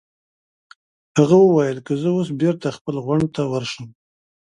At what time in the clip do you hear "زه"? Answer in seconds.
2.01-2.07